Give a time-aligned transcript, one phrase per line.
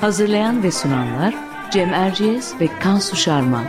[0.00, 1.34] Hazırlayan ve sunanlar
[1.70, 3.64] Cem Erciyes ve Kansu Şarman.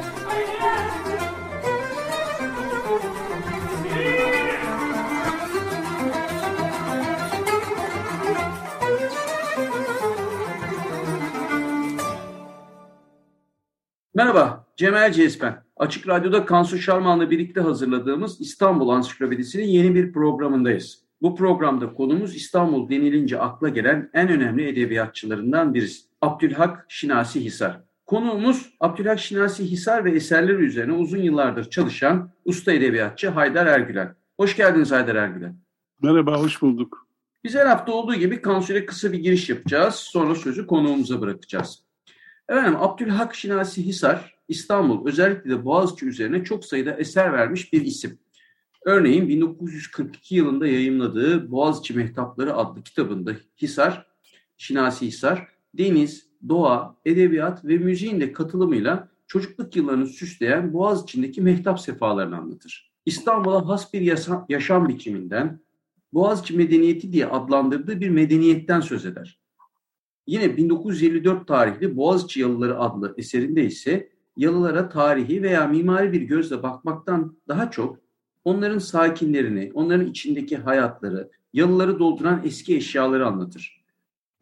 [14.15, 15.63] Merhaba, Cem Erciyes ben.
[15.77, 21.06] Açık Radyo'da Kansu Şarman'la birlikte hazırladığımız İstanbul Ansiklopedisi'nin yeni bir programındayız.
[21.21, 26.07] Bu programda konumuz İstanbul denilince akla gelen en önemli edebiyatçılarından birisi.
[26.21, 27.81] Abdülhak Şinasi Hisar.
[28.05, 34.15] Konuğumuz Abdülhak Şinasi Hisar ve eserleri üzerine uzun yıllardır çalışan usta edebiyatçı Haydar Ergülen.
[34.37, 35.55] Hoş geldiniz Haydar Ergülen.
[36.01, 37.07] Merhaba, hoş bulduk.
[37.43, 39.95] Biz her hafta olduğu gibi Kansu'ya kısa bir giriş yapacağız.
[39.95, 41.83] Sonra sözü konuğumuza bırakacağız.
[42.49, 48.19] Efendim Abdülhak Şinasi Hisar, İstanbul özellikle de Boğaziçi üzerine çok sayıda eser vermiş bir isim.
[48.87, 54.07] Örneğin 1942 yılında yayımladığı Boğaziçi Mehtapları adlı kitabında Hisar,
[54.57, 62.37] Şinasi Hisar, deniz, doğa, edebiyat ve müziğin de katılımıyla çocukluk yıllarını süsleyen Boğaziçi'ndeki mehtap sefalarını
[62.37, 62.93] anlatır.
[63.05, 64.01] İstanbul'a has bir
[64.49, 65.59] yaşam biçiminden,
[66.13, 69.39] Boğaziçi medeniyeti diye adlandırdığı bir medeniyetten söz eder.
[70.27, 77.37] Yine 1954 tarihli Boğaziçi Yalıları adlı eserinde ise yalılara tarihi veya mimari bir gözle bakmaktan
[77.47, 78.06] daha çok
[78.47, 83.81] onların sakinlerini, onların içindeki hayatları, yalıları dolduran eski eşyaları anlatır.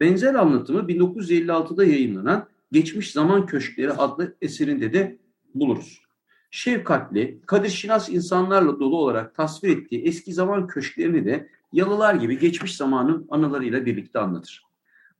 [0.00, 5.18] Benzer anlatımı 1956'da yayınlanan Geçmiş Zaman Köşkleri adlı eserinde de
[5.54, 6.02] buluruz.
[6.50, 12.76] Şefkatli, kadir şinas insanlarla dolu olarak tasvir ettiği eski zaman köşklerini de yalılar gibi geçmiş
[12.76, 14.62] zamanın anılarıyla birlikte anlatır.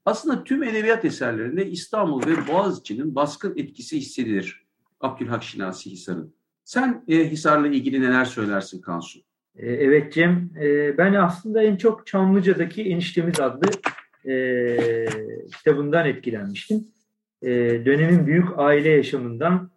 [0.04, 4.62] Aslında tüm edebiyat eserlerinde İstanbul ve Boğaziçi'nin baskın etkisi hissedilir
[5.00, 6.35] Abdülhak Şinasi Hisar'ın.
[6.66, 9.18] Sen e, Hisar'la ilgili neler söylersin Kansu?
[9.56, 13.66] E, evet Cem, e, ben aslında en çok Çamlıca'daki Eniştemiz adlı
[14.30, 14.76] e,
[15.56, 16.84] kitabından etkilenmiştim.
[17.42, 17.50] E,
[17.86, 19.70] dönemin büyük aile yaşamından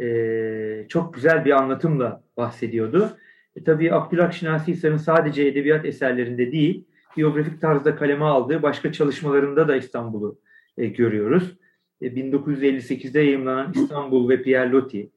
[0.00, 3.16] e, çok güzel bir anlatımla bahsediyordu.
[3.56, 6.84] E, tabii Abdülhak Şinasi Hisar'ın sadece edebiyat eserlerinde değil,
[7.16, 10.38] biyografik tarzda kaleme aldığı başka çalışmalarında da İstanbul'u
[10.78, 11.56] e, görüyoruz.
[12.00, 15.10] E, 1958'de yayınlanan İstanbul ve Pierre Loti,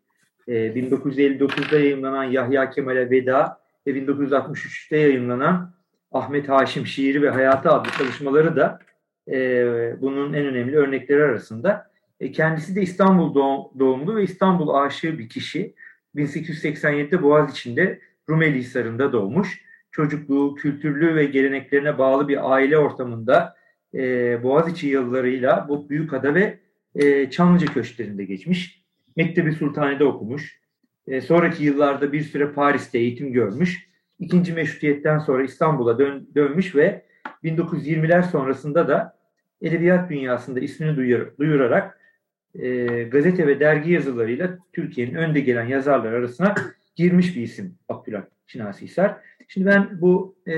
[0.49, 5.73] e, 1959'da yayınlanan Yahya Kemal'e Veda ve 1963'te yayınlanan
[6.11, 8.79] Ahmet Haşim Şiiri ve Hayatı adlı çalışmaları da
[9.31, 11.91] e, bunun en önemli örnekleri arasında.
[12.19, 13.35] E, kendisi de İstanbul
[13.79, 15.75] doğumlu ve İstanbul aşığı bir kişi.
[16.15, 17.99] 1887'de Boğaziçi'nde
[18.29, 19.61] Rumeli Hisarı'nda doğmuş.
[19.91, 23.55] Çocukluğu, kültürlü ve geleneklerine bağlı bir aile ortamında
[23.93, 23.99] e,
[24.43, 26.59] Boğaziçi yıllarıyla bu Büyükada ve
[26.95, 28.79] e, Çamlıca köşklerinde geçmiş.
[29.15, 30.59] Mektebi Sultani'de okumuş.
[31.07, 33.89] E, sonraki yıllarda bir süre Paris'te eğitim görmüş.
[34.19, 37.05] İkinci meşrutiyetten sonra İstanbul'a dön, dönmüş ve
[37.43, 39.19] 1920'ler sonrasında da
[39.61, 41.99] edebiyat dünyasında ismini duyur, duyurarak
[42.55, 46.55] e, gazete ve dergi yazılarıyla Türkiye'nin önde gelen yazarlar arasına
[46.95, 49.17] girmiş bir isim Abdülhak Şinasi Hisar.
[49.47, 50.55] Şimdi ben bu e,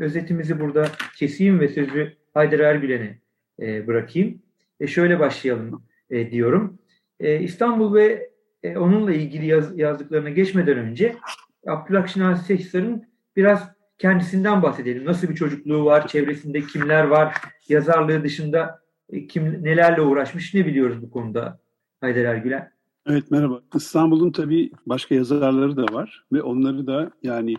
[0.00, 3.18] özetimizi burada keseyim ve sözü Haydar Ergülen'e
[3.60, 4.42] e, bırakayım.
[4.80, 6.78] E, şöyle başlayalım e, diyorum.
[7.20, 8.30] E, İstanbul ve
[8.62, 11.16] e, onunla ilgili yaz, yazdıklarına geçmeden önce
[11.66, 13.02] Abdülhak Şinasi
[13.36, 13.68] biraz
[13.98, 15.04] kendisinden bahsedelim.
[15.04, 17.34] Nasıl bir çocukluğu var, çevresinde kimler var,
[17.68, 21.60] yazarlığı dışında e, kim nelerle uğraşmış ne biliyoruz bu konuda
[22.00, 22.72] Haydar Ergülen?
[23.06, 23.62] Evet merhaba.
[23.74, 27.54] İstanbul'un tabii başka yazarları da var ve onları da yani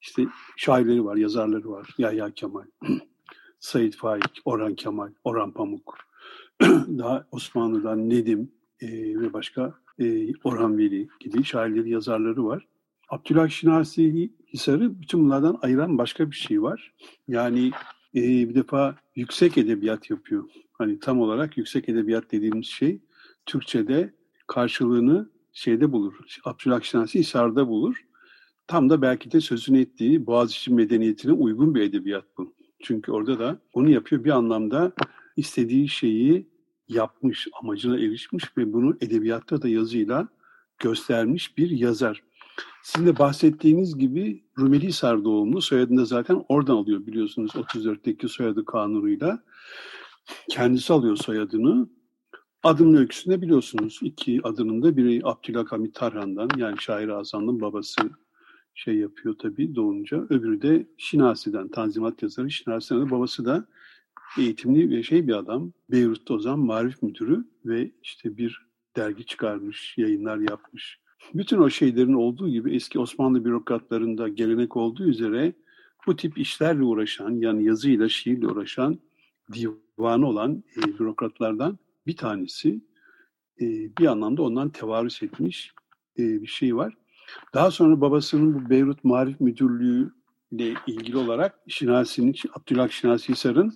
[0.00, 0.22] işte
[0.56, 1.94] şairleri var, yazarları var.
[1.98, 2.64] Yahya Kemal,
[3.58, 5.98] Said Faik, Orhan Kemal, Orhan Pamuk,
[6.98, 8.52] daha Osmanlı'dan Nedim
[8.84, 12.66] e, ve başka e, Orhan Veli gibi şairleri, yazarları var.
[13.08, 16.92] Abdülhak Şinasi Hisar'ı bütün bunlardan ayıran başka bir şey var.
[17.28, 17.70] Yani
[18.14, 20.44] e, bir defa yüksek edebiyat yapıyor.
[20.72, 23.00] Hani tam olarak yüksek edebiyat dediğimiz şey
[23.46, 24.14] Türkçe'de
[24.46, 26.14] karşılığını şeyde bulur.
[26.44, 28.04] Abdülhak Şinasi Hisar'da bulur.
[28.66, 32.54] Tam da belki de sözünü ettiği Boğaziçi medeniyetine uygun bir edebiyat bu.
[32.82, 34.92] Çünkü orada da onu yapıyor bir anlamda
[35.36, 36.53] istediği şeyi
[36.88, 40.28] yapmış, amacına erişmiş ve bunu edebiyatta da yazıyla
[40.78, 42.22] göstermiş bir yazar.
[42.82, 49.42] Sizin de bahsettiğiniz gibi Rumeli Hisar doğumlu soyadını zaten oradan alıyor biliyorsunuz 34'teki soyadı kanunuyla.
[50.50, 51.88] Kendisi alıyor soyadını.
[52.62, 58.10] Adının öyküsünde biliyorsunuz iki adının da biri Abdülhamit Tarhan'dan yani Şair Azam'ın babası
[58.74, 60.16] şey yapıyor tabii doğunca.
[60.16, 63.66] Öbürü de Şinasi'den, Tanzimat yazarı Şinasi'den de babası da
[64.38, 65.72] eğitimli ve şey bir adam.
[65.90, 68.66] Beyrut'ta o zaman marif müdürü ve işte bir
[68.96, 71.00] dergi çıkarmış, yayınlar yapmış.
[71.34, 75.52] Bütün o şeylerin olduğu gibi eski Osmanlı bürokratlarında gelenek olduğu üzere
[76.06, 78.98] bu tip işlerle uğraşan yani yazıyla, şiirle uğraşan
[79.52, 82.80] divanı olan e, bürokratlardan bir tanesi
[83.60, 83.66] e,
[83.98, 85.72] bir anlamda ondan tevarüs etmiş
[86.18, 86.94] e, bir şey var.
[87.54, 90.12] Daha sonra babasının bu Beyrut Marif Müdürlüğü
[90.50, 93.74] ile ilgili olarak Şinasi'nin, Abdülhak Şinasi Hisar'ın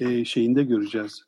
[0.00, 1.24] e, şeyinde göreceğiz.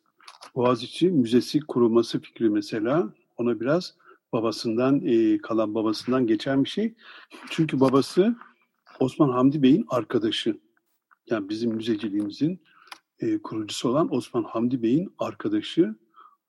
[0.54, 3.94] Boğaziçi Müzesi kurulması fikri mesela ona biraz
[4.32, 6.94] babasından e, kalan babasından geçen bir şey.
[7.50, 8.36] Çünkü babası
[9.00, 10.60] Osman Hamdi Bey'in arkadaşı.
[11.30, 12.62] Yani bizim müzeciliğimizin
[13.20, 15.94] e, kurucusu olan Osman Hamdi Bey'in arkadaşı.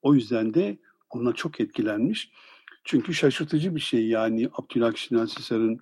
[0.01, 0.77] O yüzden de
[1.09, 2.31] ona çok etkilenmiş.
[2.83, 5.79] Çünkü şaşırtıcı bir şey yani Abdülhak Şinasi Hisar'ın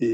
[0.00, 0.06] e,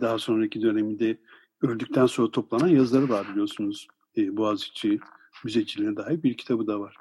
[0.00, 1.18] daha sonraki döneminde
[1.62, 3.88] öldükten sonra toplanan yazıları var biliyorsunuz.
[4.16, 5.00] E, Boğaziçi
[5.44, 6.96] müzeciliğine dair bir kitabı da var.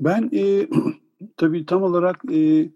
[0.00, 0.68] Ben e,
[1.36, 2.70] tabii tam olarak e,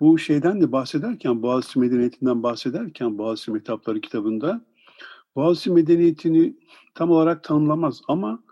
[0.00, 4.64] bu şeyden de bahsederken, Boğaziçi Medeniyeti'nden bahsederken Boğaziçi Metapları kitabında
[5.36, 6.56] Boğaziçi Medeniyeti'ni
[6.94, 8.42] tam olarak tanımlamaz ama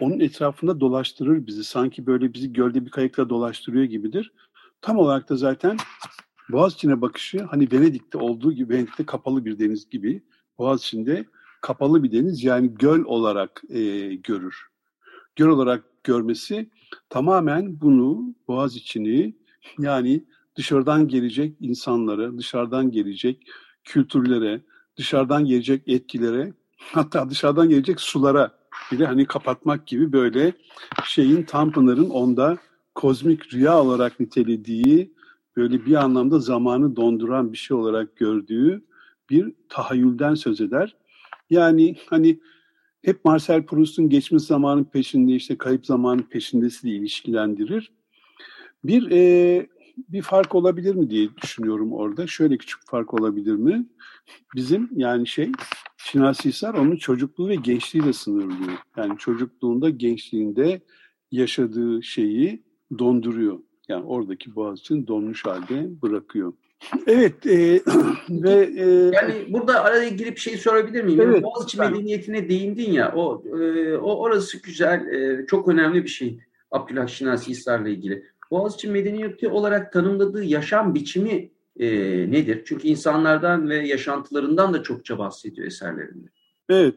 [0.00, 1.64] onun etrafında dolaştırır bizi.
[1.64, 4.32] Sanki böyle bizi gölde bir kayıkla dolaştırıyor gibidir.
[4.80, 5.76] Tam olarak da zaten
[6.52, 10.22] Boğaziçi'ne bakışı hani Venedik'te olduğu gibi, Venedik'te kapalı bir deniz gibi
[10.58, 11.24] Boğaziçi'nde
[11.60, 14.66] kapalı bir deniz yani göl olarak e, görür.
[15.36, 16.70] Göl olarak görmesi
[17.08, 19.34] tamamen bunu Boğaziçi'ni
[19.78, 20.24] yani
[20.56, 23.46] dışarıdan gelecek insanlara, dışarıdan gelecek
[23.84, 24.60] kültürlere,
[24.96, 28.58] dışarıdan gelecek etkilere, hatta dışarıdan gelecek sulara
[28.92, 30.52] bile hani kapatmak gibi böyle
[31.04, 32.58] şeyin Tanpınar'ın onda
[32.94, 35.12] kozmik rüya olarak nitelediği,
[35.56, 38.84] böyle bir anlamda zamanı donduran bir şey olarak gördüğü
[39.30, 40.96] bir tahayyülden söz eder.
[41.50, 42.40] Yani hani
[43.02, 47.92] hep Marcel Proust'un geçmiş zamanın peşinde işte kayıp zamanın peşindesiyle ilişkilendirir.
[48.84, 49.66] Bir e,
[50.08, 52.26] bir fark olabilir mi diye düşünüyorum orada.
[52.26, 53.86] Şöyle küçük fark olabilir mi?
[54.56, 55.52] Bizim yani şey
[55.96, 58.78] Şinasi Hisar onun çocukluğu ve gençliğiyle sınırlıyor.
[58.96, 60.80] Yani çocukluğunda, gençliğinde
[61.30, 62.62] yaşadığı şeyi
[62.98, 63.58] donduruyor.
[63.88, 66.52] Yani oradaki Boğaziçi'ni donmuş halde bırakıyor.
[67.06, 67.82] Evet e,
[68.30, 71.20] ve e, yani burada araya girip şey sorabilir miyim?
[71.20, 71.92] Evet, Boğaziçi ben...
[71.92, 73.12] medeniyetine değindin ya.
[73.16, 76.38] O e, o orası güzel, e, çok önemli bir şey.
[76.70, 78.24] Abdülhak Şinasi Hisar'la ilgili.
[78.50, 81.88] Boğaziçi medeniyeti olarak tanımladığı yaşam biçimi e,
[82.30, 82.62] nedir?
[82.64, 86.28] Çünkü insanlardan ve yaşantılarından da çokça bahsediyor eserlerinde.
[86.68, 86.94] Evet.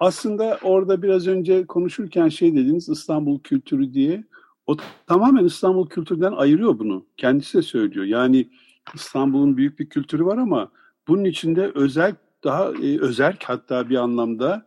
[0.00, 4.24] Aslında orada biraz önce konuşurken şey dediniz İstanbul kültürü diye.
[4.66, 4.76] O
[5.06, 7.06] tamamen İstanbul kültüründen ayırıyor bunu.
[7.16, 8.06] Kendisi de söylüyor.
[8.06, 8.48] Yani
[8.94, 10.70] İstanbul'un büyük bir kültürü var ama
[11.08, 14.66] bunun içinde özel daha e, özel hatta bir anlamda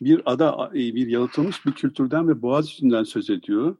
[0.00, 3.76] bir ada e, bir yalıtılmış bir kültürden ve Boğaziçi'nden söz ediyor.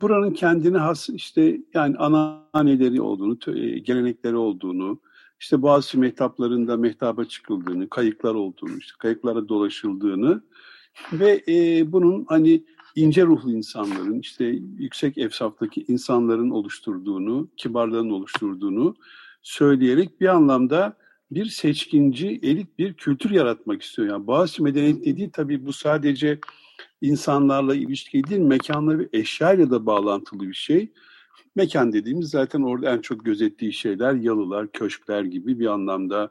[0.00, 5.00] Buranın kendine has işte yani ananeleri olduğunu, e, gelenekleri olduğunu,
[5.40, 10.42] işte Boğaziçi mehtaplarında mehtaba çıkıldığını, kayıklar olduğunu, işte kayıklara dolaşıldığını
[11.12, 14.44] ve e, bunun hani ince ruhlu insanların, işte
[14.78, 18.96] yüksek efsaftaki insanların oluşturduğunu, kibarların oluşturduğunu
[19.42, 20.96] söyleyerek bir anlamda
[21.30, 24.08] bir seçkinci, elit bir kültür yaratmak istiyor.
[24.08, 26.38] Yani Boğaziçi medeniyet dediği tabii bu sadece
[27.00, 30.92] insanlarla ilişki değil, mekanla ve eşyayla da bağlantılı bir şey.
[31.56, 36.30] Mekan dediğimiz zaten orada en çok gözettiği şeyler yalılar, köşkler gibi bir anlamda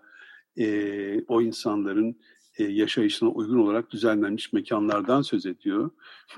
[0.58, 2.16] e, o insanların
[2.58, 5.90] e, yaşayışına uygun olarak düzenlenmiş mekanlardan söz ediyor.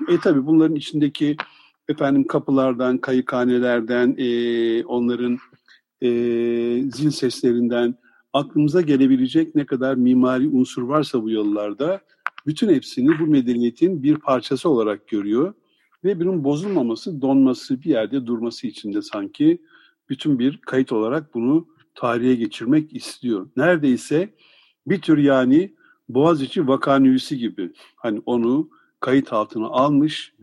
[0.08, 1.36] E tabi bunların içindeki
[1.88, 5.38] efendim kapılardan, kayıkhanelerden, e, onların
[6.02, 6.08] e,
[6.90, 7.94] zil seslerinden
[8.32, 12.00] aklımıza gelebilecek ne kadar mimari unsur varsa bu yollarda
[12.46, 15.54] bütün hepsini bu medeniyetin bir parçası olarak görüyor
[16.04, 19.62] ve bunun bozulmaması, donması, bir yerde durması için de sanki
[20.08, 23.48] bütün bir kayıt olarak bunu tarihe geçirmek istiyor.
[23.56, 24.34] Neredeyse
[24.86, 25.74] bir tür yani
[26.08, 28.70] Boğaziçi vakanüyüsü gibi hani onu
[29.00, 30.34] kayıt altına almış.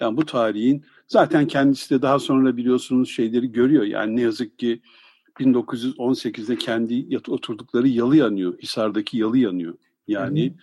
[0.00, 3.84] Yani bu tarihin zaten kendisi de daha sonra biliyorsunuz şeyleri görüyor.
[3.84, 4.82] Yani ne yazık ki
[5.40, 8.58] 1918'de kendi oturdukları yalı yanıyor.
[8.58, 9.74] Hisar'daki yalı yanıyor.
[10.08, 10.54] Yani.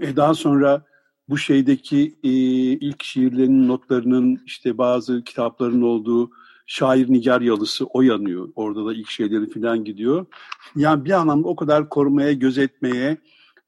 [0.00, 0.84] E daha sonra
[1.28, 2.30] bu şeydeki e,
[2.72, 6.30] ilk şiirlerinin notlarının işte bazı kitapların olduğu
[6.66, 8.48] şair Nigar Yalısı o yanıyor.
[8.54, 10.26] Orada da ilk şeyleri falan gidiyor.
[10.76, 13.18] Yani bir anlamda o kadar korumaya, gözetmeye,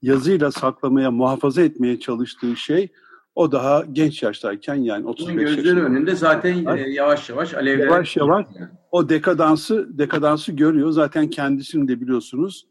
[0.03, 2.89] yazıyla saklamaya, muhafaza etmeye çalıştığı şey
[3.35, 5.81] o daha genç yaştayken yani 35 Gözleri yaşında.
[5.81, 7.87] önünde zaten e, yavaş yavaş alevler.
[7.87, 8.47] Yavaş yavaş
[8.91, 10.91] o dekadansı dekadansı görüyor.
[10.91, 12.67] Zaten kendisini de biliyorsunuz.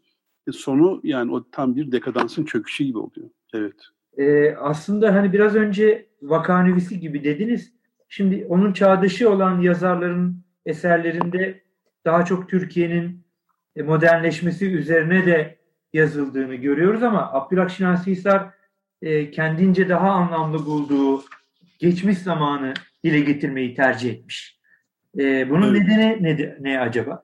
[0.47, 3.29] E, sonu yani o tam bir dekadansın çöküşü gibi oluyor.
[3.53, 3.75] Evet.
[4.17, 7.73] Ee, aslında hani biraz önce vakanüvisi gibi dediniz.
[8.09, 11.61] Şimdi onun çağdaşı olan yazarların eserlerinde
[12.05, 13.25] daha çok Türkiye'nin
[13.75, 15.57] e, modernleşmesi üzerine de
[15.95, 17.71] yazıldığını görüyoruz ama Abdülhak
[18.07, 18.49] Hisar
[19.01, 21.23] e, kendince daha anlamlı bulduğu
[21.79, 22.73] geçmiş zamanı
[23.03, 24.59] dile getirmeyi tercih etmiş.
[25.19, 25.87] E, bunun Evet.
[25.87, 27.23] nedeni ne, ne acaba?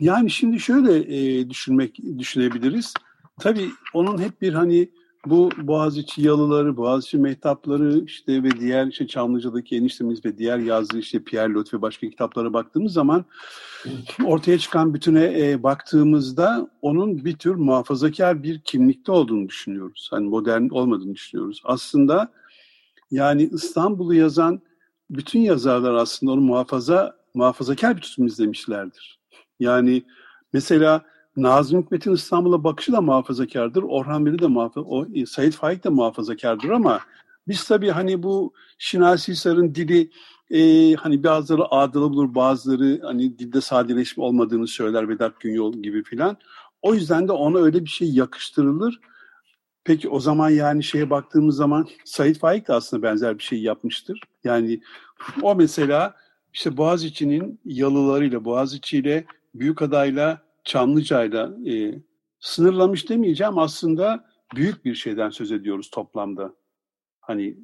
[0.00, 2.94] Yani şimdi şöyle e, düşünmek düşünebiliriz.
[3.40, 4.88] Tabii onun hep bir hani
[5.26, 11.24] bu Boğaziçi yalıları, Boğaziçi mehtapları işte ve diğer işte Çamlıca'daki eniştemiz ve diğer yazdığı işte
[11.24, 13.24] Pierre Lot ve başka kitaplara baktığımız zaman
[14.24, 20.08] ortaya çıkan bütüne e, baktığımızda onun bir tür muhafazakar bir kimlikte olduğunu düşünüyoruz.
[20.10, 21.62] Hani modern olmadığını düşünüyoruz.
[21.64, 22.32] Aslında
[23.10, 24.60] yani İstanbul'u yazan
[25.10, 29.18] bütün yazarlar aslında onu muhafaza muhafazakar bir tutum izlemişlerdir.
[29.60, 30.02] Yani
[30.52, 31.02] mesela
[31.36, 33.82] Nazım Hikmet'in İstanbul'a bakışı da muhafazakardır.
[33.82, 37.00] Orhan Veli de muhafaza, o, e, Said Faik de muhafazakardır ama
[37.48, 40.10] biz tabii hani bu Şinasi Hisar'ın dili
[40.50, 46.36] e, hani bazıları adılı bulur, bazıları hani dilde sadeleşme olmadığını söyler Vedat Günyol gibi filan.
[46.82, 49.00] O yüzden de ona öyle bir şey yakıştırılır.
[49.84, 54.20] Peki o zaman yani şeye baktığımız zaman Said Faik de aslında benzer bir şey yapmıştır.
[54.44, 54.80] Yani
[55.42, 56.14] o mesela
[56.52, 61.94] işte Boğaziçi'nin yalılarıyla, Boğaziçi'yle, Büyükada'yla, Çamlıca'yla e,
[62.40, 64.24] sınırlamış demeyeceğim aslında
[64.56, 66.54] büyük bir şeyden söz ediyoruz toplamda.
[67.20, 67.56] Hani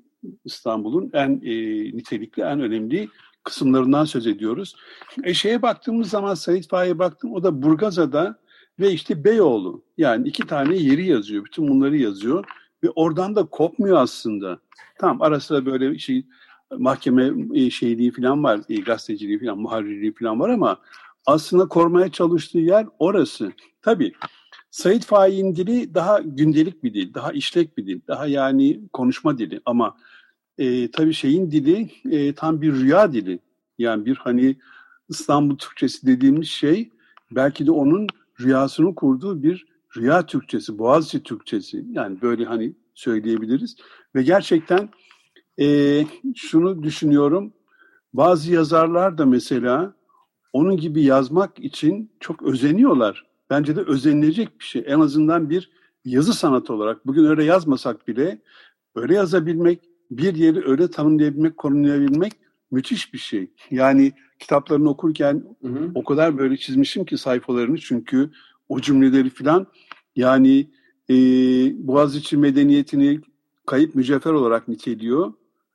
[0.45, 1.55] İstanbul'un en e,
[1.97, 3.09] nitelikli, en önemli
[3.45, 4.77] kısımlarından söz ediyoruz.
[5.25, 8.39] E şeye baktığımız zaman Said Faik'e baktım o da Burgazada
[8.81, 9.85] ve işte Beyoğlu.
[9.99, 11.45] Yani iki tane yeri yazıyor.
[11.45, 12.45] Bütün bunları yazıyor.
[12.85, 14.59] Ve oradan da kopmuyor aslında.
[14.99, 16.27] Tamam ara sıra böyle şey
[16.79, 18.61] mahkeme e, şeyliği falan var.
[18.69, 20.79] E, gazeteciliği falan, muharrirliği falan var ama
[21.27, 23.53] aslında korumaya çalıştığı yer orası.
[23.83, 24.13] Tabii
[24.71, 29.61] Said Faik'in dili daha gündelik bir dil, daha işlek bir dil, daha yani konuşma dili
[29.65, 29.97] ama
[30.59, 33.39] e, tabii şeyin dili e, tam bir rüya dili.
[33.79, 34.57] Yani bir hani
[35.09, 36.91] İstanbul Türkçesi dediğimiz şey
[37.31, 38.07] belki de onun
[38.41, 39.67] rüyasını kurduğu bir
[39.97, 41.85] rüya Türkçesi, Boğaziçi Türkçesi.
[41.91, 43.77] Yani böyle hani söyleyebiliriz.
[44.15, 44.89] Ve gerçekten
[45.61, 46.05] e,
[46.35, 47.53] şunu düşünüyorum,
[48.13, 49.95] bazı yazarlar da mesela
[50.57, 53.27] onun gibi yazmak için çok özeniyorlar.
[53.51, 54.85] Bence de özenilecek bir şey.
[54.87, 55.71] En azından bir
[56.05, 57.07] yazı sanatı olarak.
[57.07, 58.39] Bugün öyle yazmasak bile
[58.95, 62.33] öyle yazabilmek, bir yeri öyle tanımlayabilmek, konumlayabilmek
[62.71, 63.51] müthiş bir şey.
[63.71, 65.91] Yani kitaplarını okurken Hı hı.
[65.95, 68.31] o kadar böyle çizmişim ki sayfalarını çünkü
[68.69, 69.67] o cümleleri filan
[70.17, 70.71] yani
[71.11, 71.15] e,
[71.87, 73.21] Boğaziçi medeniyetini
[73.67, 75.33] kayıp mücevher olarak niteliyor.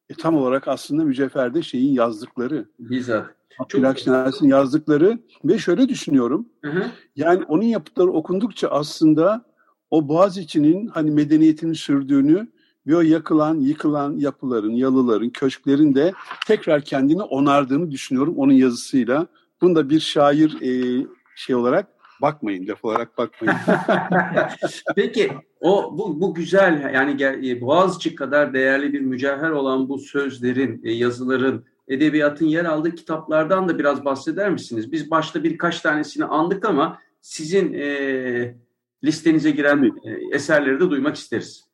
[0.10, 2.70] E, tam olarak aslında mücevherde şeyin yazdıkları.
[2.80, 3.41] Bizzat.
[3.60, 6.46] Abdülhak Şinasi'nin yazdıkları ve şöyle düşünüyorum.
[6.62, 6.86] Hı hı.
[7.16, 9.46] Yani onun yapıtları okundukça aslında
[9.92, 12.48] o Boğaziçi'nin hani medeniyetinin sürdüğünü
[12.88, 16.14] ve o yakılan, yıkılan yapıların, yalıların, köşklerin de
[16.48, 19.28] tekrar kendini onardığını düşünüyorum onun yazısıyla.
[19.62, 21.06] Bunu da bir şair e,
[21.36, 21.88] şey olarak
[22.22, 23.56] bakmayın, laf olarak bakmayın.
[24.96, 25.32] Peki
[25.62, 30.92] o bu, bu güzel yani e, Boğaziçi kadar değerli bir mücevher olan bu sözlerin, e,
[30.92, 34.92] yazıların, edebiyatın yer aldığı kitaplardan da biraz bahseder misiniz?
[34.92, 38.56] Biz başta birkaç tanesini andık ama sizin e,
[39.04, 41.66] listenize giren e, eserleri de duymak isteriz.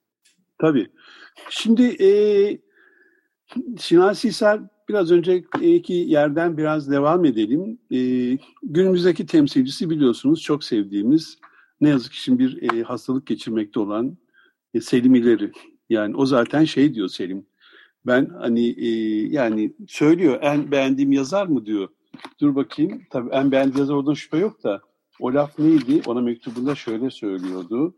[0.59, 0.87] Tabii.
[1.49, 2.09] Şimdi e,
[3.79, 7.79] Şinasi Hisar biraz önceki yerden biraz devam edelim.
[7.91, 7.97] E,
[8.63, 11.37] günümüzdeki temsilcisi biliyorsunuz çok sevdiğimiz
[11.81, 14.17] ne yazık ki şimdi bir e, hastalık geçirmekte olan
[14.73, 15.51] e, Selim İleri.
[15.89, 17.45] Yani o zaten şey diyor Selim.
[18.07, 18.89] Ben hani e,
[19.27, 21.87] yani söylüyor en beğendiğim yazar mı diyor.
[22.41, 23.01] Dur bakayım.
[23.09, 24.81] Tabii en beğendiğim yazar oradan şüphe yok da
[25.19, 26.01] o laf neydi?
[26.05, 27.95] Ona mektubunda şöyle söylüyordu.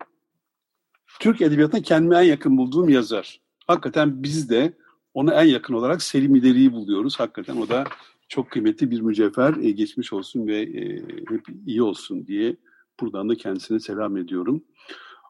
[1.19, 3.39] Türk Edebiyatı'na kendime en yakın bulduğum yazar.
[3.67, 4.73] Hakikaten biz de
[5.13, 7.19] ona en yakın olarak Selim İleri'yi buluyoruz.
[7.19, 7.83] Hakikaten o da
[8.27, 9.53] çok kıymetli bir mücevher.
[9.61, 12.55] E, geçmiş olsun ve e, hep iyi olsun diye
[12.99, 14.63] buradan da kendisine selam ediyorum.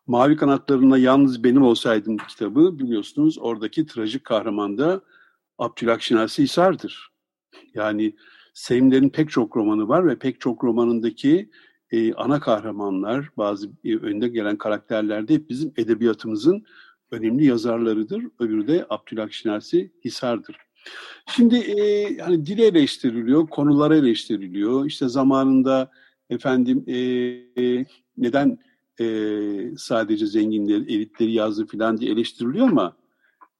[0.09, 5.01] Mavi Kanatlarına Yalnız Benim Olsaydım kitabı biliyorsunuz oradaki trajik kahraman da
[5.57, 7.09] Abdülhak Şinasi Hisar'dır.
[7.73, 8.15] Yani
[8.53, 11.49] Selimler'in pek çok romanı var ve pek çok romanındaki
[11.91, 16.65] e, ana kahramanlar, bazı e, önde gelen karakterler de hep bizim edebiyatımızın
[17.11, 18.23] önemli yazarlarıdır.
[18.39, 20.57] Öbürü de Abdülhak Şinasi Hisar'dır.
[21.35, 24.85] Şimdi e, hani dil eleştiriliyor, konular eleştiriliyor.
[24.85, 25.91] İşte zamanında
[26.29, 26.97] efendim e,
[27.63, 27.85] e,
[28.17, 28.59] neden
[28.99, 32.95] e, sadece zenginleri, elitleri yazdı filan diye eleştiriliyor ama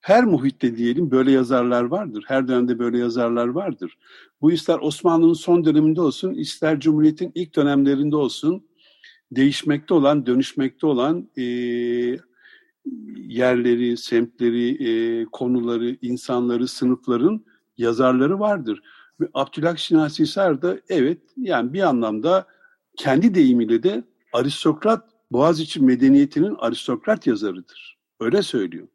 [0.01, 2.23] her muhitte diyelim böyle yazarlar vardır.
[2.27, 3.97] Her dönemde böyle yazarlar vardır.
[4.41, 8.63] Bu ister Osmanlı'nın son döneminde olsun, ister Cumhuriyet'in ilk dönemlerinde olsun
[9.31, 11.43] değişmekte olan, dönüşmekte olan e,
[13.15, 17.45] yerleri, semtleri, e, konuları, insanları, sınıfların
[17.77, 18.81] yazarları vardır.
[19.21, 22.47] Ve Abdülhak Şinasi Hisar da evet yani bir anlamda
[22.97, 24.03] kendi deyimiyle de
[24.33, 27.97] aristokrat Boğaziçi medeniyetinin aristokrat yazarıdır.
[28.19, 28.87] Öyle söylüyor.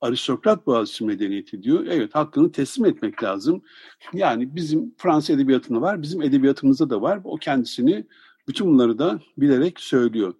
[0.00, 1.86] Aristokrat Boğaziçi medeniyeti diyor.
[1.86, 3.62] Evet hakkını teslim etmek lazım.
[4.12, 7.20] Yani bizim Fransız edebiyatında var, bizim edebiyatımızda da var.
[7.24, 8.06] O kendisini
[8.48, 10.34] bütün bunları da bilerek söylüyor.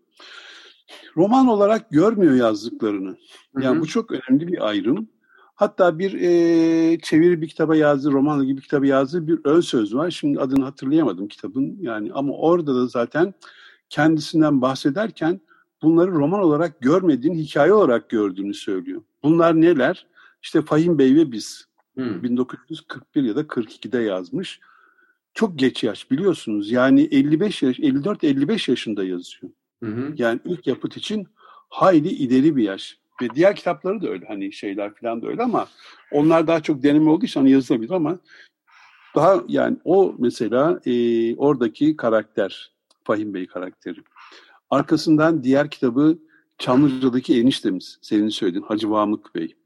[1.16, 3.16] Roman olarak görmüyor yazdıklarını.
[3.60, 3.80] Yani hı hı.
[3.80, 5.08] bu çok önemli bir ayrım.
[5.54, 9.94] Hatta bir e, çeviri bir kitaba yazdığı, romanla gibi bir kitaba yazdığı bir ön söz
[9.94, 10.10] var.
[10.10, 11.76] Şimdi adını hatırlayamadım kitabın.
[11.80, 13.34] Yani ama orada da zaten
[13.88, 15.40] kendisinden bahsederken
[15.82, 19.02] bunları roman olarak görmediğini, hikaye olarak gördüğünü söylüyor.
[19.22, 20.06] Bunlar neler?
[20.42, 21.66] İşte Fahim Bey ve biz.
[21.94, 22.22] Hmm.
[22.22, 24.60] 1941 ya da 42'de yazmış.
[25.34, 26.70] Çok geç yaş biliyorsunuz.
[26.70, 29.52] Yani 55 yaş, 54-55 yaşında yazıyor.
[29.82, 31.28] Hı Yani ilk yapıt için
[31.68, 32.98] hayli ileri bir yaş.
[33.22, 35.68] Ve diğer kitapları da öyle hani şeyler falan da öyle ama
[36.12, 38.18] onlar daha çok deneme olduğu için hani yazılabilir ama
[39.14, 42.75] daha yani o mesela e, oradaki karakter
[43.06, 44.00] Fahim Bey karakteri.
[44.70, 46.18] Arkasından diğer kitabı
[46.58, 49.56] Çamlıca'daki eniştemiz senin söylediğin Hacı Vamık Bey.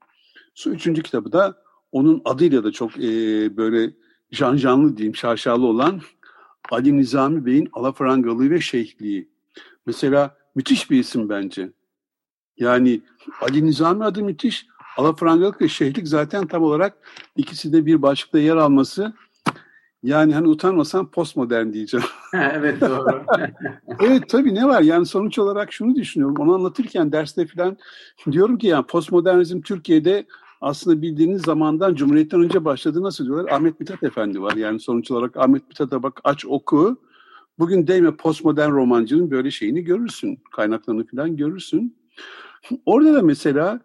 [0.55, 3.03] Şu üçüncü kitabı da onun adıyla da çok e,
[3.57, 3.93] böyle
[4.31, 6.01] janjanlı diyeyim şaşalı olan
[6.71, 9.29] Ali Nizami Bey'in Alafrangalığı ve Şeyhliği.
[9.87, 11.73] Mesela müthiş bir isim bence.
[12.57, 13.01] Yani
[13.41, 14.67] Ali Nizami adı müthiş.
[14.97, 16.95] Alafrangalık ve Şeyhlik zaten tam olarak
[17.37, 19.13] ikisi de bir başlıkta yer alması
[20.03, 22.07] yani hani utanmasan postmodern diyeceğim.
[22.35, 23.23] evet doğru.
[24.01, 26.37] evet tabii ne var yani sonuç olarak şunu düşünüyorum.
[26.39, 27.77] Onu anlatırken derste falan
[28.31, 30.27] diyorum ki yani postmodernizm Türkiye'de
[30.61, 33.03] aslında bildiğiniz zamandan Cumhuriyet'ten önce başladı.
[33.03, 33.53] Nasıl diyorlar?
[33.53, 34.53] Ahmet Mithat Efendi var.
[34.57, 36.97] Yani sonuç olarak Ahmet Mithat'a bak aç oku.
[37.59, 40.39] Bugün değme postmodern romancının böyle şeyini görürsün.
[40.53, 41.97] Kaynaklarını falan görürsün.
[42.87, 43.81] Orada da mesela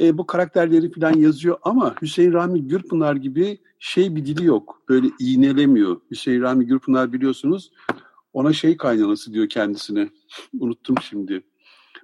[0.00, 4.82] e, bu karakterleri falan yazıyor ama Hüseyin Rahmi Gürpınar gibi şey bir dili yok.
[4.88, 6.00] Böyle iğnelemiyor.
[6.10, 7.70] Hüseyin Rahmi Gürpınar biliyorsunuz
[8.32, 10.10] ona şey kaynanası diyor kendisine.
[10.60, 11.42] Unuttum şimdi.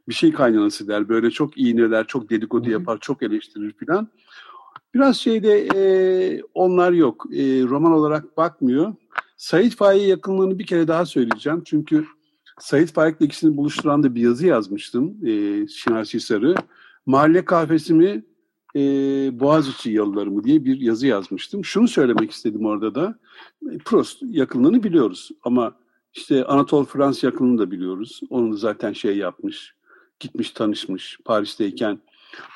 [0.09, 1.09] Bir şey kaynanası der.
[1.09, 4.09] Böyle çok iğneler, çok dedikodu yapar, çok eleştirir falan.
[4.95, 7.27] Biraz şeyde e, onlar yok.
[7.33, 8.95] E, roman olarak bakmıyor.
[9.37, 11.63] Said Faik'e yakınlığını bir kere daha söyleyeceğim.
[11.65, 12.05] Çünkü
[12.59, 15.27] Said Faik'le ikisini buluşturan da bir yazı yazmıştım.
[15.27, 16.55] E, Şinasi Sarı.
[17.07, 18.25] Mahalle kahvesi mi,
[18.77, 18.81] e,
[19.41, 21.65] Boğaziçi yalıları mı diye bir yazı yazmıştım.
[21.65, 23.19] Şunu söylemek istedim orada da.
[23.85, 25.75] Prost yakınlığını biliyoruz ama
[26.15, 28.21] işte Anatol Frans yakınlığını da biliyoruz.
[28.31, 29.75] Onu zaten şey yapmış,
[30.21, 31.99] gitmiş tanışmış Paris'teyken.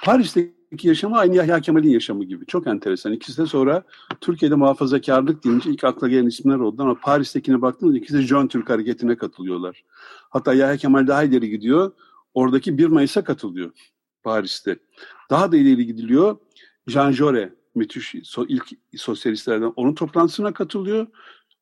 [0.05, 2.47] Paris'teki yaşamı aynı Yahya Kemal'in yaşamı gibi.
[2.47, 3.13] Çok enteresan.
[3.13, 3.83] İkisi de sonra
[4.21, 8.71] Türkiye'de muhafazakarlık deyince ilk akla gelen isimler oldu ama Paris'tekine baktığımızda ikisi de John Türk
[8.71, 9.85] hareketine katılıyorlar.
[10.31, 11.93] Hatta Yahya Kemal daha ileri gidiyor.
[12.35, 13.71] Oradaki 1 Mayıs'a katılıyor.
[14.23, 14.77] Paris'te.
[15.31, 16.37] Daha da ileri gidiliyor.
[16.87, 21.07] Jean Jaurès, müthiş so, ilk sosyalistlerden onun toplantısına katılıyor.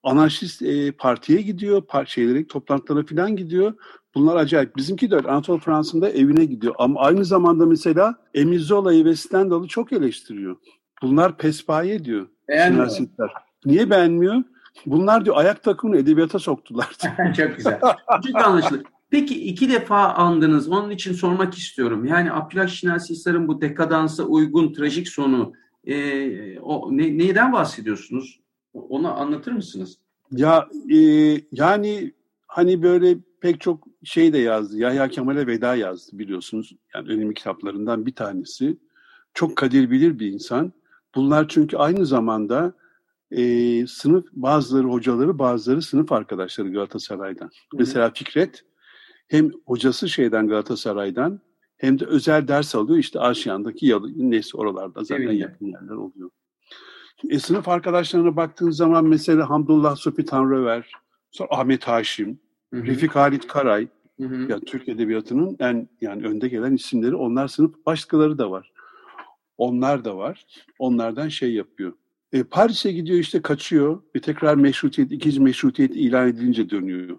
[0.02, 3.74] Anarşist e, partiye gidiyor, par şeylere, toplantılara falan gidiyor.
[4.14, 4.76] Bunlar acayip.
[4.76, 5.28] Bizimki de öyle.
[5.28, 6.74] Anatol Fransa'nın da evine gidiyor.
[6.78, 10.56] Ama aynı zamanda mesela Emile Zola'yı ve Stendhal'ı çok eleştiriyor.
[11.02, 12.28] Bunlar pespaye diyor.
[12.48, 12.98] Beğenmiyor.
[13.64, 14.42] Niye beğenmiyor?
[14.86, 16.90] Bunlar diyor ayak takımını edebiyata soktular.
[17.36, 17.80] çok güzel.
[18.26, 18.82] Çok anlaşılır.
[19.10, 20.68] Peki iki defa andınız.
[20.68, 22.04] Onun için sormak istiyorum.
[22.04, 25.52] Yani Abdülhak Şinasi Hisar'ın bu dekadansa uygun trajik sonu
[25.86, 28.40] e, o ne, neyden bahsediyorsunuz?
[28.74, 29.98] Onu anlatır mısınız?
[30.32, 30.98] Ya e,
[31.52, 32.12] yani
[32.46, 34.78] hani böyle pek çok şey de yazdı.
[34.78, 36.76] Yahya Kemal'e veda yazdı biliyorsunuz.
[36.94, 38.76] Yani önemli kitaplarından bir tanesi.
[39.34, 40.72] Çok kadir bilir bir insan.
[41.14, 42.72] Bunlar çünkü aynı zamanda
[43.30, 47.46] e, sınıf bazıları hocaları bazıları sınıf arkadaşları Galatasaray'dan.
[47.46, 47.76] Hı.
[47.78, 48.64] Mesela Fikret
[49.28, 51.40] hem hocası şeyden Galatasaray'dan
[51.76, 52.98] hem de özel ders alıyor.
[52.98, 55.40] İşte Aşiyan'daki yalı, neyse oralarda zaten evet.
[55.40, 56.30] yakın yerler oluyor.
[57.28, 60.92] E, sınıf arkadaşlarına baktığın zaman mesela Hamdullah Sofi Tanrıver,
[61.30, 62.40] sonra Ahmet Haşim,
[62.74, 62.86] Hı-hı.
[62.86, 63.88] Refik Halit Karay,
[64.20, 64.46] Hı-hı.
[64.50, 67.14] yani Türk Edebiyatı'nın en yani önde gelen isimleri.
[67.14, 68.72] Onlar sınıf başkaları da var.
[69.58, 70.46] Onlar da var.
[70.78, 71.92] Onlardan şey yapıyor.
[72.32, 77.18] E, Paris'e gidiyor işte kaçıyor ve tekrar meşrutiyet, ikinci meşrutiyet ilan edilince dönüyor.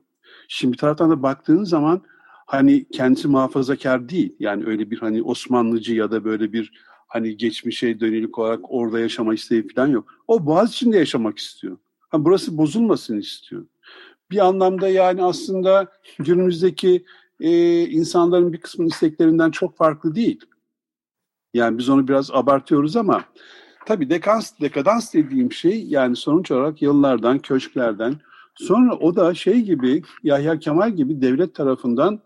[0.51, 2.01] Şimdi bir taraftan da baktığın zaman
[2.45, 4.35] hani kendisi muhafazakar değil.
[4.39, 6.71] Yani öyle bir hani Osmanlıcı ya da böyle bir
[7.07, 10.13] hani geçmişe dönelik olarak orada yaşama isteği falan yok.
[10.27, 11.77] O Boğaz içinde yaşamak istiyor.
[11.99, 13.65] Ha, burası bozulmasın istiyor.
[14.31, 15.87] Bir anlamda yani aslında
[16.19, 17.05] günümüzdeki
[17.39, 20.41] e, insanların bir kısmının isteklerinden çok farklı değil.
[21.53, 23.23] Yani biz onu biraz abartıyoruz ama
[23.85, 28.15] tabii dekans, dekadans dediğim şey yani sonuç olarak yıllardan, köşklerden
[28.59, 32.19] sonra o da şey gibi Yahya Kemal gibi devlet tarafından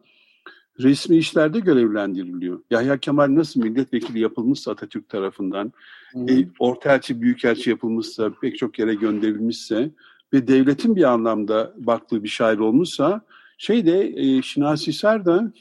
[0.79, 2.59] resmi işlerde görevlendiriliyor.
[2.71, 5.73] Yahya Kemal nasıl milletvekili yapılmışsa Atatürk tarafından,
[6.15, 9.91] e, ortaelçi, büyükelçi yapılmışsa, pek çok yere gönderilmişse
[10.33, 13.21] ve devletin bir anlamda baktığı bir şair olmuşsa,
[13.57, 15.51] şey de e, Şinasi da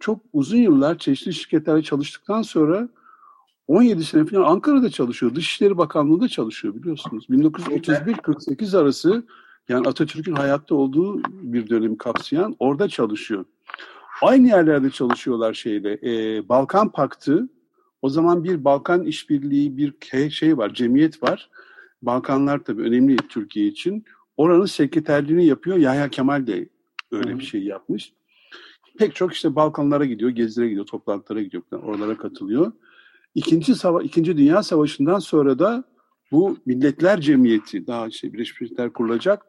[0.00, 2.88] çok uzun yıllar çeşitli şirketlerde çalıştıktan sonra
[3.68, 5.34] 17 sene falan Ankara'da çalışıyor.
[5.34, 7.26] Dışişleri Bakanlığı'nda çalışıyor biliyorsunuz.
[7.30, 9.24] 1931-48 arası
[9.68, 13.44] yani Atatürk'ün hayatta olduğu bir dönemi kapsayan orada çalışıyor.
[14.22, 15.98] Aynı yerlerde çalışıyorlar şeyle.
[16.02, 17.48] E, Balkan Paktı,
[18.02, 21.50] o zaman bir Balkan işbirliği, bir şey var, cemiyet var.
[22.02, 24.04] Balkanlar tabii önemli Türkiye için.
[24.36, 25.76] Oranın sekreterliğini yapıyor.
[25.76, 26.68] Yahya Kemal de
[27.12, 28.12] öyle bir şey yapmış.
[28.98, 32.72] Pek çok işte Balkanlara gidiyor, gezilere gidiyor, toplantılara gidiyor, oralara katılıyor.
[33.34, 35.84] İkinci, Sava İkinci Dünya Savaşı'ndan sonra da
[36.32, 39.46] bu Milletler Cemiyeti, daha işte Birleşmiş Milletler kurulacak,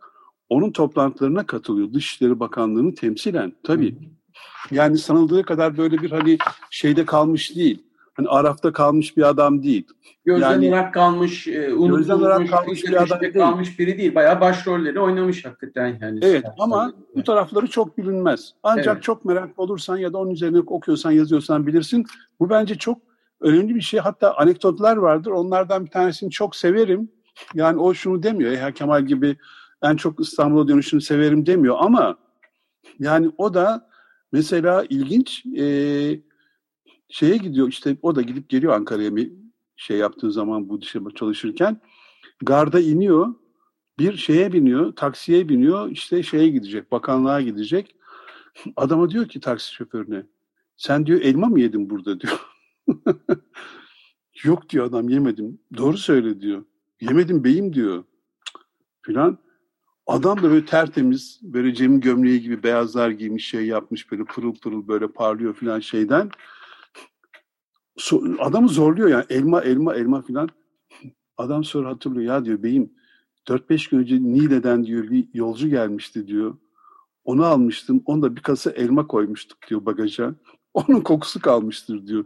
[0.50, 1.94] onun toplantılarına katılıyor.
[1.94, 3.54] Dışişleri Bakanlığı'nı temsilen.
[3.64, 3.98] Tabii
[4.72, 6.38] yani sanıldığı kadar böyle bir hani
[6.70, 7.84] şeyde kalmış değil.
[8.14, 9.88] Hani Araf'ta kalmış bir adam değil.
[10.26, 13.34] Gözden yani, olarak kalmış, e, unutulmuş, kalmış bir adam değil.
[13.34, 14.16] kalmış biri değil.
[14.16, 15.98] Bayağı başrolleri oynamış hakikaten.
[16.02, 18.54] Yani evet ama bu tarafları çok bilinmez.
[18.64, 19.04] Ancak evet.
[19.04, 22.06] çok merak olursan ya da onun üzerine okuyorsan, yazıyorsan bilirsin.
[22.40, 22.98] Bu bence çok
[23.42, 24.00] önemli bir şey.
[24.00, 25.32] Hatta anekdotlar vardır.
[25.32, 27.12] Onlardan bir tanesini çok severim.
[27.54, 28.52] Yani o şunu demiyor.
[28.52, 29.38] Eha Kemal gibi
[29.82, 32.18] en çok İstanbul'a dönüşünü severim demiyor ama
[33.00, 33.88] yani o da
[34.32, 35.66] Mesela ilginç e,
[37.10, 39.32] şeye gidiyor işte o da gidip geliyor Ankara'ya bir
[39.76, 41.82] şey yaptığı zaman bu dışarı çalışırken
[42.42, 43.36] garda iniyor
[44.00, 47.96] bir şeye biniyor taksiye biniyor işte şeye gidecek bakanlığa gidecek
[48.76, 50.24] adama diyor ki taksi şoförüne
[50.78, 52.40] sen diyor elma mı yedin burada diyor
[54.44, 56.66] yok diyor adam yemedim doğru söyle diyor
[57.02, 58.04] yemedim beyim diyor
[59.02, 59.40] filan
[60.08, 64.88] Adam da böyle tertemiz, böyle Cem'in gömleği gibi beyazlar giymiş şey yapmış böyle pırıl pırıl
[64.88, 66.30] böyle parlıyor filan şeyden.
[67.98, 70.50] So, adamı zorluyor yani elma elma elma filan.
[71.38, 72.94] Adam sonra hatırlıyor ya diyor beyim
[73.48, 76.58] 4-5 gün önce Niğde'den diyor bir yolcu gelmişti diyor.
[77.24, 78.04] Onu almıştım.
[78.06, 80.36] Onda bir kasa elma koymuştuk diyor bagaja.
[80.74, 82.26] Onun kokusu kalmıştır diyor.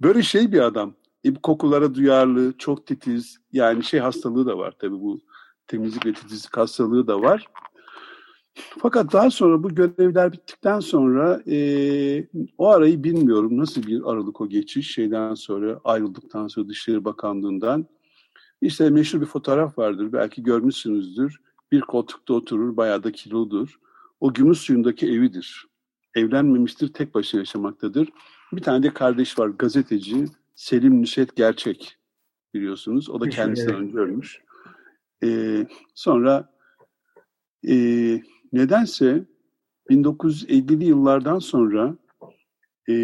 [0.00, 0.94] Böyle şey bir adam.
[1.24, 3.38] E, kokulara duyarlı, çok titiz.
[3.52, 5.20] Yani şey hastalığı da var tabii bu
[5.66, 7.46] temizlik ve titizlik hastalığı da var.
[8.78, 12.28] Fakat daha sonra bu görevler bittikten sonra e,
[12.58, 17.86] o arayı bilmiyorum nasıl bir aralık o geçiş şeyden sonra ayrıldıktan sonra Dışişleri Bakanlığı'ndan
[18.62, 21.40] işte meşhur bir fotoğraf vardır belki görmüşsünüzdür.
[21.72, 23.78] Bir koltukta oturur bayağı da kilodur.
[24.20, 25.66] O gümüş suyundaki evidir.
[26.16, 28.08] Evlenmemiştir tek başına yaşamaktadır.
[28.52, 30.24] Bir tane de kardeş var gazeteci
[30.54, 31.96] Selim Nusret Gerçek
[32.54, 33.10] biliyorsunuz.
[33.10, 34.42] O da kendisinden önce ölmüş.
[35.24, 35.60] E,
[35.94, 36.52] sonra
[37.68, 37.74] e,
[38.52, 39.24] nedense
[39.90, 41.96] 1950'li yıllardan sonra
[42.88, 42.94] e,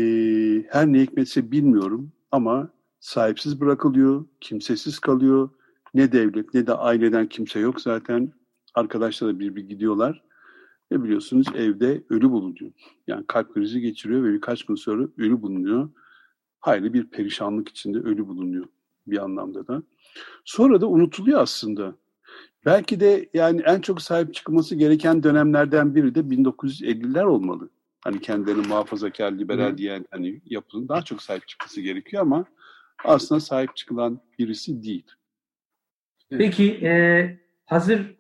[0.69, 2.69] her ne hikmetse bilmiyorum ama
[3.01, 5.51] sahipsiz bırakılıyor, kimsesiz kalıyor.
[5.95, 8.33] Ne devlet ne de aileden kimse yok zaten.
[8.75, 10.23] Arkadaşlar da bir bir gidiyorlar.
[10.93, 12.73] Ve biliyorsunuz evde ölü bulunuyor.
[13.07, 15.91] Yani kalp krizi geçiriyor ve birkaç gün sonra ölü bulunuyor.
[16.61, 18.67] Hayli bir perişanlık içinde ölü bulunuyor
[19.07, 19.83] bir anlamda da.
[20.45, 21.95] Sonra da unutuluyor aslında.
[22.67, 27.71] Belki de yani en çok sahip çıkılması gereken dönemlerden biri de 1950'ler olmalı.
[28.01, 32.45] Hani kendilerini muhafazakar, liberal diyen hani yapının daha çok sahip çıkması gerekiyor ama
[33.05, 35.07] aslında sahip çıkılan birisi değil.
[36.31, 36.93] Peki e,
[37.67, 38.17] hazır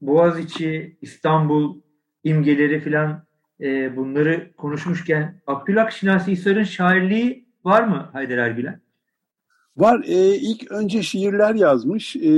[0.00, 1.84] Boğaziçi, İstanbul
[2.24, 3.24] imgeleri filan
[3.60, 8.80] e, bunları konuşmuşken Abdülhak Şinasi Hisar'ın şairliği var mı Haydar Ergülen?
[9.76, 10.04] Var.
[10.06, 12.16] E, ilk önce şiirler yazmış.
[12.16, 12.30] E,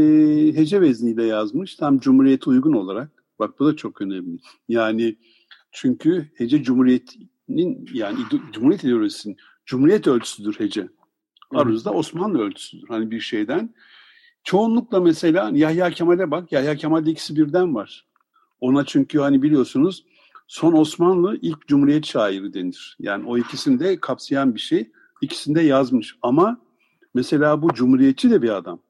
[0.56, 1.74] hece vezniyle yazmış.
[1.74, 3.10] Tam Cumhuriyet'e uygun olarak.
[3.38, 4.38] Bak bu da çok önemli.
[4.68, 5.16] Yani
[5.72, 7.30] çünkü hece Cumhuriyet'in
[7.92, 8.18] yani
[8.52, 10.88] Cumhuriyet ideolojisinin Cumhuriyet ölçüsüdür hece.
[11.54, 12.88] Aruz'da Osmanlı ölçüsüdür.
[12.88, 13.74] Hani bir şeyden.
[14.44, 16.52] Çoğunlukla mesela Yahya Kemal'e bak.
[16.52, 18.06] Yahya Kemal'de ikisi birden var.
[18.60, 20.04] Ona çünkü hani biliyorsunuz
[20.46, 22.96] son Osmanlı ilk Cumhuriyet şairi denir.
[23.00, 24.90] Yani o ikisini de kapsayan bir şey.
[25.22, 26.66] İkisinde yazmış ama
[27.16, 28.80] Mesela bu cumhuriyetçi de bir adam.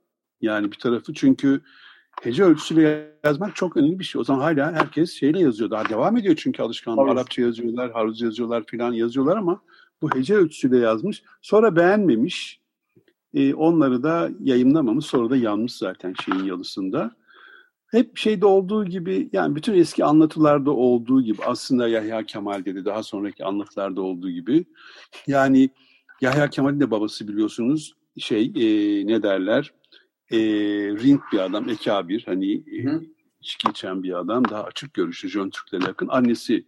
[0.41, 1.61] Yani bir tarafı çünkü
[2.23, 4.21] hece ölçüsüyle yazmak çok önemli bir şey.
[4.21, 5.71] O zaman hala herkes şeyle yazıyor.
[5.71, 7.01] Daha devam ediyor çünkü alışkanlık.
[7.03, 7.13] Evet.
[7.13, 9.63] Arapça yazıyorlar, Haruzca yazıyorlar filan yazıyorlar ama
[10.03, 11.23] bu hece ölçüsüyle yazmış.
[11.43, 12.61] Sonra beğenmemiş.
[13.35, 17.17] E, onları da yayınlamamış sonra da yanmış zaten şeyin yalısında.
[17.91, 23.03] Hep şeyde olduğu gibi yani bütün eski anlatılarda olduğu gibi aslında Yahya Kemal dedi daha
[23.03, 24.65] sonraki anlatılarda olduğu gibi.
[25.27, 25.71] Yani
[26.21, 29.73] Yahya Kemal'in de babası biliyorsunuz şey e, ne derler
[30.31, 30.39] e,
[31.03, 33.01] ring bir adam ekabir hani e,
[33.41, 36.09] içki içen bir adam daha açık görüşlü Jön Türk'le yakın.
[36.09, 36.65] Annesi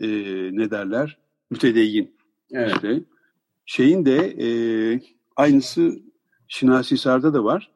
[0.00, 0.08] e,
[0.52, 1.18] ne derler
[1.50, 2.16] mütedeyyin.
[2.52, 2.74] Evet.
[2.74, 3.00] işte
[3.66, 4.48] şeyin de e,
[5.36, 6.02] aynısı
[6.48, 7.73] Şinasi Hisar'da da var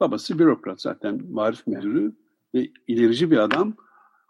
[0.00, 2.12] babası bürokrat zaten marif müdürü
[2.54, 3.74] ve ilerici bir adam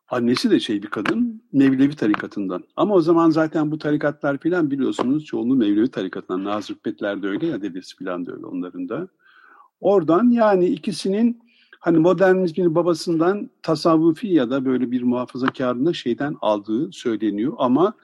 [0.08, 2.64] Annesi de şey bir kadın, Mevlevi tarikatından.
[2.76, 6.44] Ama o zaman zaten bu tarikatlar filan biliyorsunuz çoğunluğu Mevlevi tarikatından.
[6.44, 9.08] Nazır Hüppetler de öyle ya dedesi filan da öyle onların da.
[9.80, 11.40] Oradan yani ikisinin
[11.80, 17.52] hani modernizmin babasından tasavvufi ya da böyle bir muhafazakarına şeyden aldığı söyleniyor.
[17.58, 17.94] Ama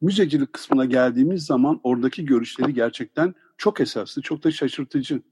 [0.00, 5.22] müzecilik kısmına geldiğimiz zaman oradaki görüşleri gerçekten çok esaslı, çok da şaşırtıcı.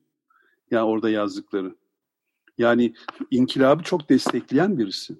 [0.70, 1.74] Yani orada yazdıkları.
[2.60, 2.94] Yani
[3.30, 5.14] inkılabı çok destekleyen birisi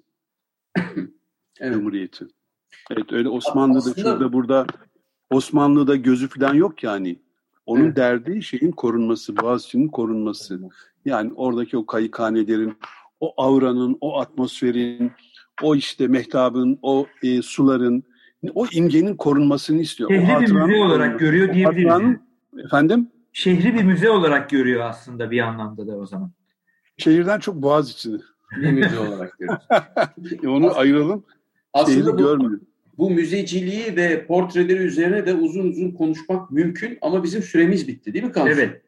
[1.59, 1.73] evet.
[1.73, 2.25] Cumhuriyeti.
[2.91, 4.01] Evet öyle Osmanlı'da Aslında...
[4.01, 4.65] şurada burada
[5.29, 7.19] Osmanlı'da gözü falan yok yani.
[7.65, 7.95] Onun evet.
[7.95, 10.59] derdi şeyin korunması, Boğaziçi'nin korunması.
[11.05, 12.77] Yani oradaki o kayıkhanelerin,
[13.19, 15.11] o auranın, o atmosferin,
[15.61, 18.03] o işte mehtabın, o e, suların,
[18.53, 20.09] o imgenin korunmasını istiyor.
[20.09, 22.17] Şehri bir müze olarak görüyor diyebiliriz.
[22.65, 23.09] Efendim?
[23.33, 26.31] Şehri bir müze olarak görüyor aslında bir anlamda da o zaman.
[27.01, 28.19] Şehirden çok Boğaziçi'ni.
[28.57, 29.63] Bir müze olarak görüyoruz.
[30.45, 31.25] Onu aslında, ayıralım.
[31.73, 32.59] Aslında bu,
[32.97, 38.25] bu müzeciliği ve portreleri üzerine de uzun uzun konuşmak mümkün ama bizim süremiz bitti değil
[38.25, 38.49] mi Kansu?
[38.49, 38.81] Evet.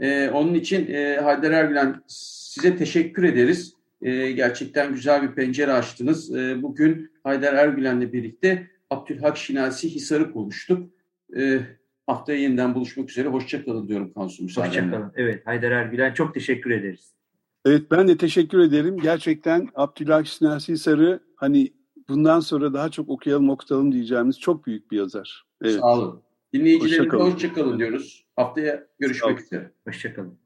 [0.00, 3.74] Ee, onun için e, Haydar Ergülen size teşekkür ederiz.
[4.02, 6.36] E, gerçekten güzel bir pencere açtınız.
[6.36, 10.90] E, bugün Haydar Ergülen'le birlikte Abdülhak Şinasi Hisar'ı konuştuk.
[11.36, 11.60] E,
[12.06, 13.28] haftaya yeniden buluşmak üzere.
[13.28, 14.44] Hoşçakalın diyorum Kansu.
[14.44, 15.12] Hoşçakalın.
[15.16, 17.17] Evet Haydar Ergülen çok teşekkür ederiz.
[17.64, 18.96] Evet ben de teşekkür ederim.
[18.96, 21.72] Gerçekten Abdülhak Şinasi Sarı hani
[22.08, 25.46] bundan sonra daha çok okuyalım okutalım diyeceğimiz çok büyük bir yazar.
[25.62, 25.80] Evet.
[25.80, 26.22] Sağ olun.
[26.52, 28.26] Dinleyicilerimize hoşçakalın hoşça diyoruz.
[28.36, 29.72] Haftaya görüşmek üzere.
[29.86, 30.38] Hoşçakalın.